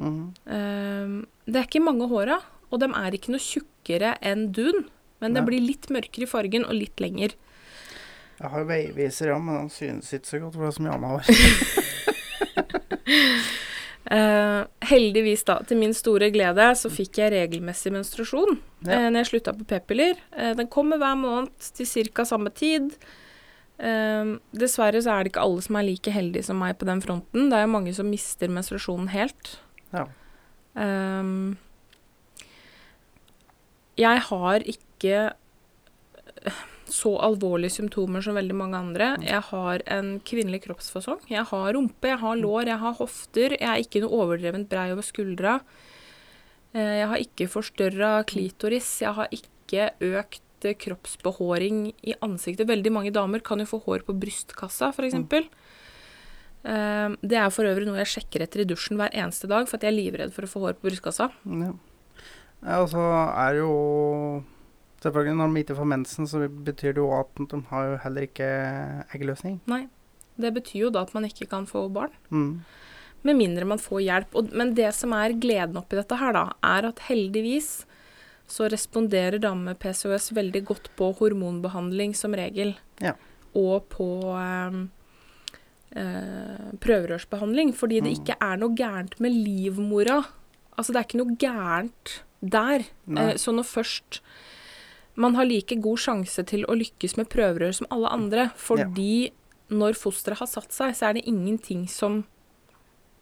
[0.00, 0.32] Mm.
[0.48, 4.86] Um, det er ikke mange håra, og de er ikke noe tjukkere enn dun.
[5.20, 7.34] Men det blir litt mørkere i fargen og litt lenger.
[8.40, 10.96] Jeg har veiviser, ja, men han synes ikke så godt, for det er så mye
[14.08, 18.96] Eh, heldigvis, da, til min store glede, så fikk jeg regelmessig menstruasjon Ja.
[18.96, 20.16] Uh, når jeg slutta på p-piller.
[20.32, 22.24] Uh, den kommer hver måned til ca.
[22.24, 22.94] samme tid.
[23.80, 27.46] Dessverre så er det ikke alle som er like heldige som meg på den fronten.
[27.48, 29.54] Det er jo mange som mister menstruasjonen helt.
[29.96, 30.04] Ja.
[33.96, 35.14] Jeg har ikke
[36.92, 39.08] så alvorlige symptomer som veldig mange andre.
[39.24, 41.22] Jeg har en kvinnelig kroppsfasong.
[41.30, 43.54] Jeg har rumpe, jeg har lår, jeg har hofter.
[43.56, 45.60] Jeg er ikke noe overdrevent brei over skuldra.
[46.74, 49.00] Eh, Jeg har ikke forstørra klitoris.
[49.02, 49.88] Jeg har ikke
[50.20, 52.68] økt eh, kroppsbehåring i ansiktet.
[52.68, 55.08] Veldig mange damer kan jo få hår på brystkassa, f.eks.
[55.10, 55.48] eksempel.
[56.64, 59.76] Eh, Det er for øvrig noe jeg sjekker etter i dusjen hver eneste dag, for
[59.78, 61.30] at jeg er livredd for å få hår på brystkassa.
[61.46, 61.72] Ja.
[62.66, 63.70] ja, og så er jo
[65.00, 68.26] Selvfølgelig, når de ikke får mensen, så betyr det jo at de har jo heller
[68.28, 68.48] ikke
[69.16, 69.60] eggløsning.
[69.70, 69.86] Nei.
[70.40, 72.12] Det betyr jo da at man ikke kan få barn.
[72.30, 72.60] Mm.
[73.22, 74.36] Med mindre man får hjelp.
[74.36, 77.84] Og, men det som er gleden oppi dette her, da, er at heldigvis
[78.50, 82.72] så responderer damer med PCOS veldig godt på hormonbehandling som regel.
[83.00, 83.12] Ja.
[83.56, 84.80] Og på eh,
[86.00, 87.72] eh, prøverørsbehandling.
[87.76, 88.20] Fordi det Mm.
[88.20, 90.24] ikke er noe gærent med livmora.
[90.78, 92.84] Altså det er ikke noe gærent der.
[93.16, 94.20] Eh, så når først
[95.20, 98.48] Man har like god sjanse til å lykkes med prøverør som alle andre.
[98.56, 99.30] Fordi
[99.70, 102.22] når fosteret har satt seg, så er det ingenting som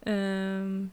[0.07, 0.87] eh,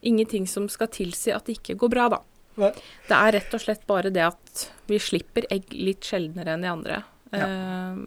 [0.00, 2.18] Ingenting som skal tilsi at det ikke går bra, da.
[2.60, 2.70] Nei.
[3.04, 6.70] Det er rett og slett bare det at vi slipper egg litt sjeldnere enn de
[6.70, 7.02] andre.
[7.36, 8.00] Eh,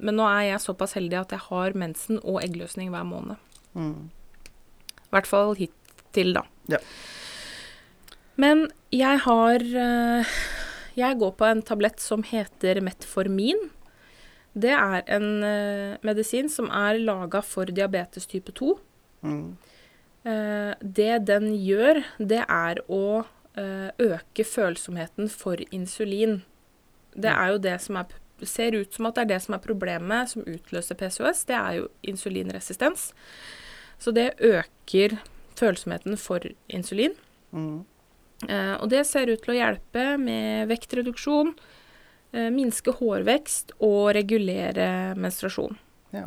[0.00, 3.42] men nå er jeg såpass heldig at jeg har mensen og eggløsning hver måned.
[3.74, 4.08] Mm.
[5.02, 6.44] I hvert fall hittil, da.
[6.70, 6.80] Ja.
[8.40, 10.38] Men jeg har eh,
[10.98, 13.68] Jeg går på en tablett som heter Metformin.
[14.52, 18.72] Det er en uh, medisin som er laga for diabetes type 2.
[19.22, 19.44] Mm.
[20.26, 26.40] Uh, det den gjør, det er å uh, øke følsomheten for insulin.
[27.14, 28.10] Det er jo det som er
[28.46, 31.44] ser ut som at det er det som er problemet som utløser PCOS.
[31.48, 33.10] Det er jo insulinresistens.
[34.00, 35.18] Så det øker
[35.58, 37.12] følsomheten for insulin.
[37.52, 37.84] Mm.
[38.48, 41.52] Eh, og det ser ut til å hjelpe med vektreduksjon,
[42.32, 45.76] eh, minske hårvekst og regulere menstruasjon.
[46.16, 46.26] Ja.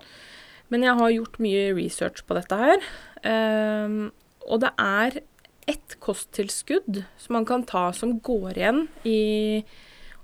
[0.70, 2.78] Men jeg har gjort mye research på dette her.
[3.24, 4.10] eh,
[4.44, 5.22] og det er
[5.66, 9.64] ett kosttilskudd som man kan ta som går igjen i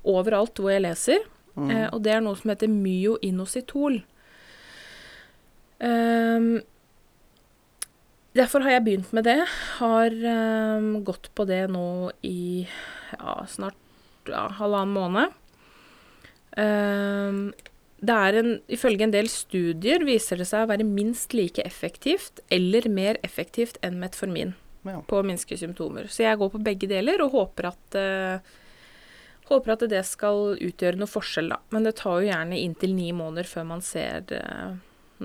[0.04, 1.19] overalt hvor jeg leser.
[1.56, 1.93] Mm.
[1.93, 4.04] Og det er noe som heter myoinositol.
[5.80, 6.62] Ehm,
[8.37, 9.39] derfor har jeg begynt med det.
[9.79, 12.67] Har um, gått på det nå i
[13.15, 15.35] ja, snart ja, halvannen måned.
[16.57, 17.43] Um,
[17.99, 22.39] det er en, ifølge en del studier viser det seg å være minst like effektivt
[22.53, 24.55] eller mer effektivt enn metformin
[24.87, 25.01] Ja.
[25.03, 26.07] på å minske symptomer.
[26.07, 28.57] Så jeg går på begge deler og håper at uh,
[29.49, 31.55] Håper at det skal utgjøre noe forskjell, da.
[31.73, 34.75] Men det tar jo gjerne inntil ni måneder før man ser uh,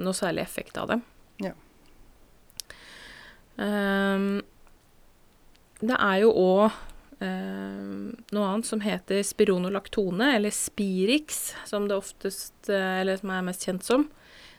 [0.00, 0.96] noe særlig effekt av det.
[1.44, 1.52] Ja.
[3.62, 4.42] Ehm,
[5.84, 6.64] det er jo òg
[7.22, 13.44] eh, noe annet som heter spironolaktone, eller Spirix, som det oftest eh, Eller som er
[13.46, 14.08] mest kjent som.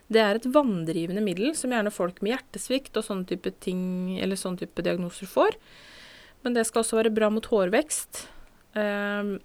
[0.07, 3.81] Det er et vanndrivende middel som gjerne folk med hjertesvikt og sånne type ting,
[4.21, 5.57] eller sånne type diagnoser får.
[6.45, 8.27] Men det skal også være bra mot hårvekst.
[8.77, 9.39] Um,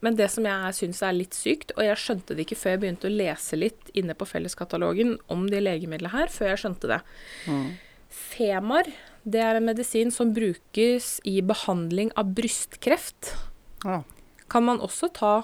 [0.00, 2.82] men det som jeg syns er litt sykt, og jeg skjønte det ikke før jeg
[2.86, 7.00] begynte å lese litt inne på felleskatalogen om de legemidlene her, før jeg skjønte det.
[7.44, 7.66] Mm.
[8.10, 8.88] Femar,
[9.22, 13.34] det er en medisin som brukes i behandling av brystkreft.
[13.84, 14.02] Ja.
[14.50, 15.34] Kan man også ta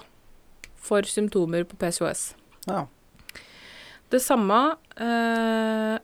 [0.75, 2.33] for symptomer på PCOS.
[2.67, 2.85] Ja.
[4.11, 4.59] Det samme
[4.95, 5.95] eh,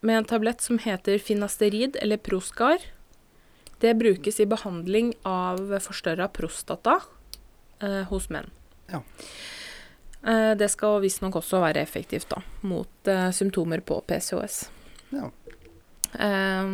[0.00, 2.78] med en tablett som heter Finasterid eller Proscar.
[3.78, 6.98] Det brukes i behandling av forstørra prostata
[7.80, 8.50] eh, hos menn.
[8.90, 9.02] Ja.
[10.26, 14.64] Eh, det skal visstnok også være effektivt da, mot eh, symptomer på PCOS.
[15.14, 15.30] Ja.
[16.14, 16.70] Eh,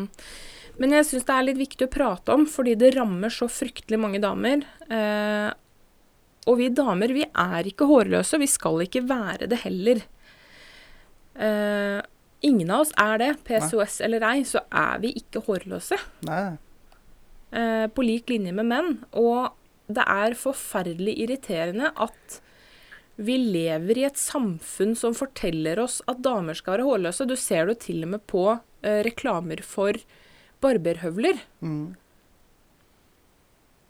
[0.75, 4.01] men jeg syns det er litt viktig å prate om, fordi det rammer så fryktelig
[4.01, 4.64] mange damer.
[4.88, 5.51] Eh,
[6.51, 10.03] og vi damer, vi er ikke hårløse, vi skal ikke være det heller.
[11.35, 12.01] Eh,
[12.44, 13.33] ingen av oss er det.
[13.47, 15.99] PCOS eller ei, så er vi ikke hårløse.
[16.29, 16.47] Nei.
[17.94, 18.97] På lik linje med menn.
[19.14, 19.55] Og
[19.87, 22.40] det er forferdelig irriterende at
[23.16, 27.27] vi lever i et samfunn som forteller oss at damer skal være hårløse.
[27.29, 28.47] Du ser det til og med på
[28.85, 29.97] eh, reklamer for
[30.64, 31.40] barberhøvler.
[31.64, 31.94] Mm.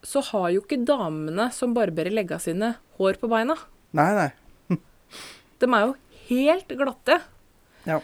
[0.04, 3.56] Så har jo ikke damene som barberer legga sine, hår på beina.
[3.96, 4.30] Nei, nei.
[5.62, 5.94] De er jo
[6.28, 7.20] helt glatte.
[7.88, 8.00] Ja.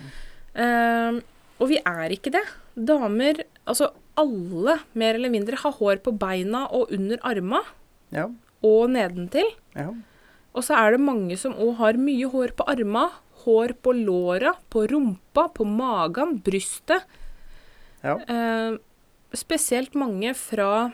[0.57, 1.19] Eh,
[1.61, 2.45] og vi er ikke det.
[2.89, 7.61] Damer, altså alle mer eller mindre, har hår på beina og under arma
[8.15, 8.27] Ja.
[8.65, 9.51] og nedentil.
[9.77, 9.91] Ja.
[10.57, 13.11] Og så er det mange som òg har mye hår på arma,
[13.45, 17.07] hår på låra, på rumpa, på magen, brystet.
[18.05, 18.17] Ja.
[18.21, 18.79] Eh,
[19.37, 20.91] spesielt mange fra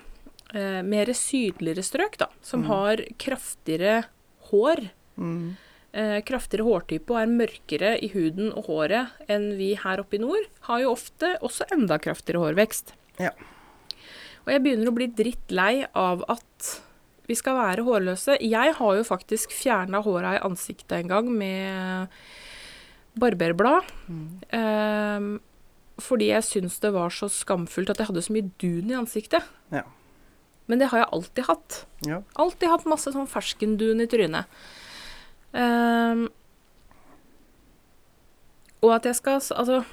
[0.55, 4.03] eh, mer sydligere strøk, da, som har kraftigere
[4.51, 4.89] hår.
[5.17, 5.57] Mm.
[5.97, 10.23] Eh, kraftigere hårtype og er mørkere i huden og håret enn vi her oppe i
[10.23, 12.93] nord, har jo ofte også enda kraftigere hårvekst.
[13.23, 13.33] Ja.
[14.45, 16.75] Og jeg begynner å bli drittlei av at
[17.27, 18.39] vi skal være hårløse.
[18.43, 22.15] Jeg har jo faktisk fjerna håra i ansiktet en gang med
[23.19, 23.89] barberblad.
[24.55, 25.29] Eh,
[26.07, 29.47] fordi jeg syns det var så skamfullt at jeg hadde så mye dun i ansiktet.
[29.73, 29.87] Ja.
[30.67, 31.79] Men det har jeg alltid hatt.
[32.07, 32.23] Ja.
[32.39, 34.51] Alltid hatt masse sånn ferskendun i trynet.
[35.57, 36.27] Ehm,
[38.85, 39.85] og at jeg skal Altså,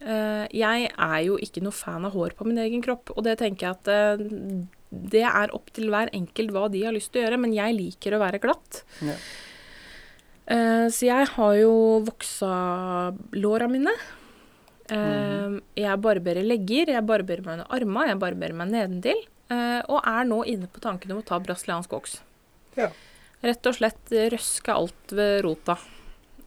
[0.00, 3.38] eh, jeg er jo ikke noe fan av hår på min egen kropp, og det
[3.38, 7.22] tenker jeg at eh, det er opp til hver enkelt hva de har lyst til
[7.22, 8.82] å gjøre, men jeg liker å være glatt.
[9.02, 9.16] Ja.
[10.46, 11.72] Eh, så jeg har jo
[12.06, 12.50] voksa
[13.34, 13.90] låra mine.
[14.88, 19.24] Eh, Jeg barberer legger, jeg barberer meg under arma, jeg barberer meg nedentil.
[19.50, 22.20] eh, og er nå inne på tanken om å ta brasiliansk voks.
[22.76, 22.88] Ja.
[23.42, 25.76] Rett og slett røske alt ved rota.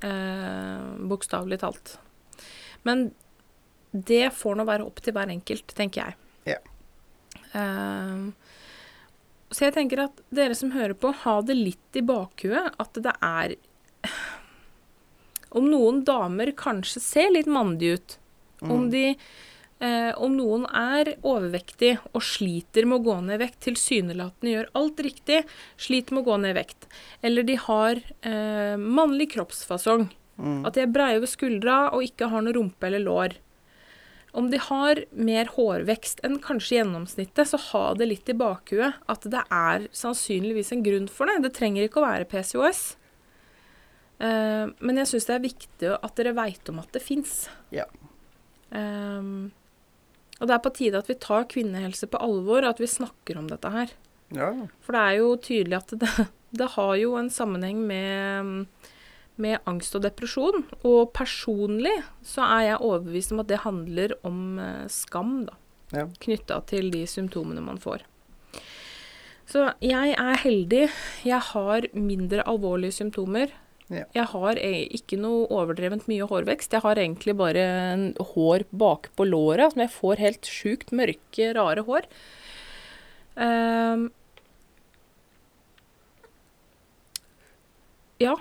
[0.02, 1.98] Eh, Bokstavelig talt.
[2.84, 3.12] Men
[3.94, 6.16] det får nå være opp til hver enkelt, tenker jeg.
[7.54, 7.64] Ja.
[7.64, 8.30] Eh,
[9.50, 13.16] så jeg tenker at dere som hører på, ha det litt i bakhuet at det
[13.26, 13.56] er
[15.58, 18.18] Om noen damer kanskje ser litt mandige ut,
[18.62, 23.60] om de eh, Om noen er overvektig og sliter med å gå ned i vekt,
[23.66, 25.42] tilsynelatende gjør alt riktig,
[25.82, 26.86] sliter med å gå ned i vekt,
[27.26, 30.62] eller de har eh, mannlig kroppsfasong, Mm.
[30.64, 33.34] at de er breie over skuldra og ikke har noe rumpe eller lår.
[34.38, 39.26] Om de har mer hårvekst enn kanskje gjennomsnittet, så ha det litt i bakhuet at
[39.34, 41.40] det er sannsynligvis en grunn for det.
[41.48, 42.84] Det trenger ikke å være PCOS.
[44.20, 47.48] Uh, men jeg syns det er viktig at dere veit om at det fins.
[47.74, 47.88] Ja.
[48.70, 49.50] Um,
[50.40, 53.50] og det er på tide at vi tar kvinnehelse på alvor, at vi snakker om
[53.50, 53.96] dette her.
[54.36, 54.52] Ja.
[54.86, 56.12] For det er jo tydelig at det,
[56.62, 58.68] det har jo en sammenheng med,
[59.42, 60.66] med angst og depresjon.
[60.84, 65.58] Og personlig så er jeg overbevist om at det handler om eh, skam, da.
[65.96, 66.06] Ja.
[66.22, 68.04] Knytta til de symptomene man får.
[69.50, 70.84] Så jeg er heldig.
[71.26, 73.56] Jeg har mindre alvorlige symptomer.
[73.90, 74.04] Ja.
[74.14, 76.76] Jeg har e- ikke noe overdrevent mye hårvekst.
[76.78, 77.66] Jeg har egentlig bare
[78.36, 82.06] hår bakpå låret som jeg får helt sjukt mørke, rare hår.
[83.40, 84.12] Um,
[88.22, 88.36] ja.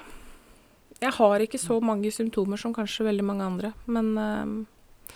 [1.01, 5.13] Jeg har ikke så mange symptomer som kanskje veldig mange andre, men uh,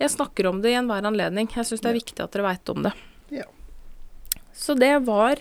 [0.00, 1.46] jeg snakker om det i enhver anledning.
[1.54, 2.00] Jeg syns det er Ja.
[2.00, 2.92] viktig at dere veit om det.
[3.30, 3.46] Ja.
[4.52, 5.38] Så det var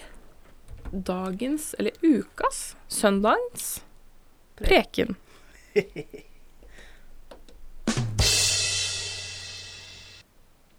[0.91, 3.81] dagens, eller ukas, søndagens
[4.61, 5.15] preken.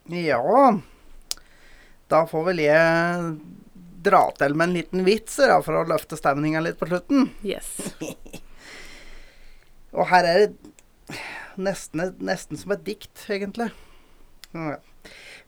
[0.07, 0.79] Ja
[2.09, 3.31] Da får vel jeg
[4.07, 7.25] dra til med en liten vits da, for å løfte stemninga litt på slutten.
[7.43, 7.73] Yes.
[9.97, 11.17] Og her er det
[11.57, 13.71] nesten, nesten som et dikt, egentlig.
[14.53, 14.77] Ja.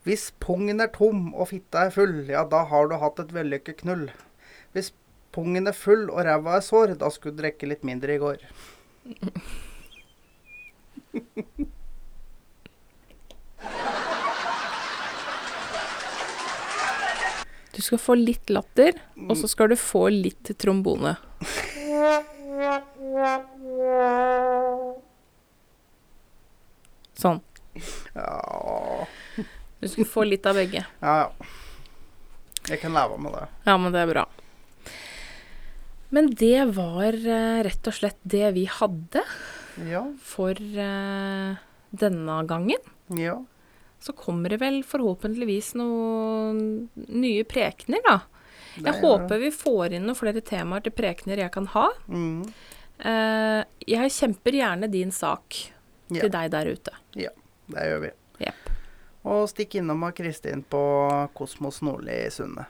[0.07, 3.83] Hvis pungen er tom og fitta er full, ja, da har du hatt et vellykket
[3.83, 4.07] knull.
[4.73, 4.93] Hvis
[5.35, 8.45] pungen er full og ræva er sår, da skulle du drikke litt mindre i går.
[17.75, 18.97] Du skal få litt latter,
[19.29, 21.15] og så skal du få litt trombone.
[27.19, 27.39] Sånn.
[28.15, 29.07] Ja,
[29.79, 30.85] Du skal få litt av begge.
[31.01, 31.15] ja.
[31.23, 31.31] ja.
[32.69, 33.45] Jeg kan leve med det.
[33.65, 34.23] Ja, men det er bra.
[36.13, 39.23] Men det var eh, rett og slett det vi hadde
[39.89, 40.03] Ja.
[40.21, 41.55] for uh,
[41.89, 42.83] denne gangen.
[43.17, 43.39] Ja.
[44.03, 46.59] Så kommer det vel forhåpentligvis noen
[47.09, 48.19] nye prekener, da.
[48.79, 51.87] Det Jeg håper håper vi får inn noen flere temaer til prekener jeg kan ha.
[52.07, 52.41] Mm.
[52.99, 55.59] Uh, jeg kjemper gjerne din sak
[56.09, 56.23] Ja.
[56.23, 56.91] til deg der ute.
[57.15, 57.29] Ja,
[57.69, 58.11] Det gjør vi.
[58.41, 58.69] Yep.
[59.29, 60.81] Og stikk innom av Kristin på
[61.37, 62.65] Kosmos Nordli i Sundet.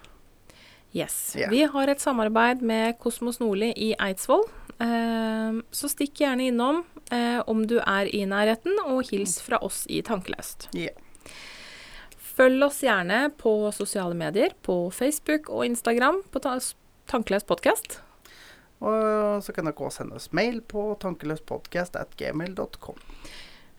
[0.92, 1.36] Yes.
[1.38, 1.52] Yeah.
[1.52, 4.44] Vi har et samarbeid med Kosmos Nordli i Eidsvoll.
[4.80, 6.84] Uh, så stikk gjerne innom
[7.14, 10.70] uh, om du er i nærheten, og hils fra oss i Tankeløst.
[10.74, 10.92] Ja.
[12.40, 16.54] Følg oss gjerne på sosiale medier, på Facebook og Instagram på ta
[17.12, 17.98] Tankeløs podkast.
[18.80, 22.96] Og så kan dere også sende oss mail på tankeløspodkast.gmail.com.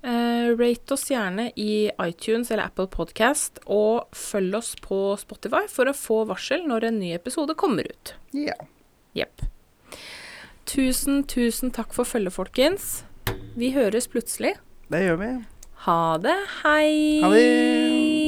[0.05, 5.89] Uh, rate oss gjerne i iTunes eller Apple Podcast, og følg oss på Spotify for
[5.89, 8.15] å få varsel når en ny episode kommer ut.
[8.37, 8.61] Ja.
[9.17, 9.41] Jepp.
[10.69, 13.07] Tusen, tusen takk for følget, folkens.
[13.57, 14.59] Vi høres plutselig.
[14.93, 15.31] Det gjør vi.
[15.87, 16.41] Ha det.
[16.61, 17.23] Hei.
[17.25, 18.20] Ha det.